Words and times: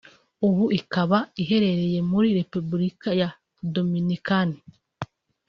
ubu 0.47 0.65
ikaba 0.79 1.17
iherereye 1.41 1.99
muri 2.11 2.27
Repubulika 2.39 3.09
ya 3.21 3.29
Dominikani 3.73 4.57